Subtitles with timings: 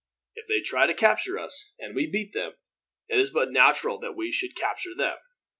[0.33, 2.53] If they try to capture us, and we beat them,
[3.07, 5.19] it is but natural that we should capture them."